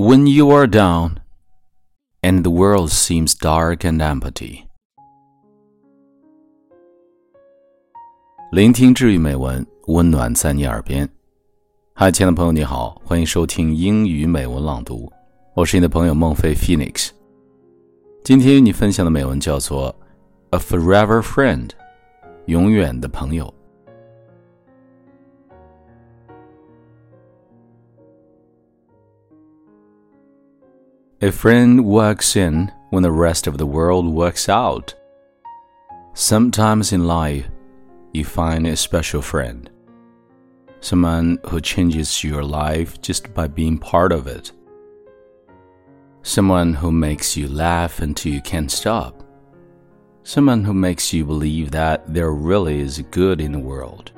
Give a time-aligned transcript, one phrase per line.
[0.00, 1.20] when you are down
[2.22, 4.64] and the world seems dark and empty.
[8.50, 11.06] 聆听治愈美文，温暖在你耳边。
[11.92, 15.12] 嗨，亲爱的朋友，你好，欢迎收听英语美文朗读，
[15.54, 17.10] 我是你的朋友孟非 Phoenix。
[18.24, 19.94] 今天与你分享的美文叫做
[20.56, 21.68] 《A Forever Friend》，
[22.46, 23.52] 永远的朋友。
[31.22, 34.94] A friend works in when the rest of the world works out.
[36.14, 37.46] Sometimes in life,
[38.14, 39.68] you find a special friend.
[40.80, 44.52] Someone who changes your life just by being part of it.
[46.22, 49.22] Someone who makes you laugh until you can't stop.
[50.22, 54.12] Someone who makes you believe that there really is good in the world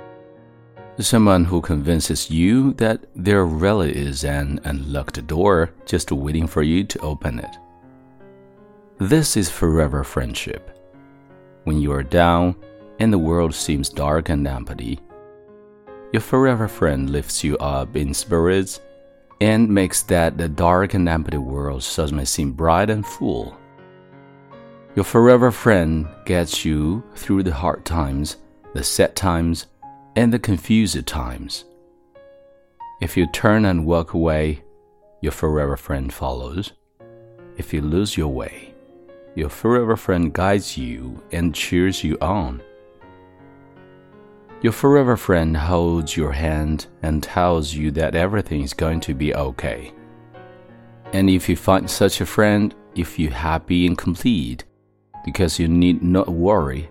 [1.02, 6.84] someone who convinces you that there really is an unlocked door just waiting for you
[6.84, 7.56] to open it.
[8.98, 10.70] This is forever friendship.
[11.64, 12.56] When you are down
[12.98, 15.00] and the world seems dark and empty,
[16.12, 18.80] your forever friend lifts you up in spirits
[19.40, 23.56] and makes that the dark and empty world suddenly seem bright and full.
[24.94, 28.36] Your forever friend gets you through the hard times,
[28.74, 29.66] the sad times,
[30.16, 31.64] and the confused times.
[33.00, 34.62] If you turn and walk away,
[35.20, 36.72] your forever friend follows.
[37.56, 38.74] If you lose your way,
[39.34, 42.62] your forever friend guides you and cheers you on.
[44.60, 49.34] Your forever friend holds your hand and tells you that everything is going to be
[49.34, 49.92] okay.
[51.12, 54.64] And if you find such a friend, if you feel happy and complete
[55.24, 56.90] because you need not worry